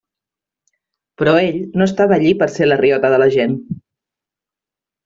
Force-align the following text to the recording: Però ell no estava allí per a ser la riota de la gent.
Però 1.21 1.35
ell 1.49 1.59
no 1.81 1.87
estava 1.89 2.17
allí 2.17 2.33
per 2.41 2.49
a 2.49 2.55
ser 2.57 2.71
la 2.71 2.79
riota 2.83 3.17
de 3.17 3.25
la 3.25 3.31
gent. 3.39 3.57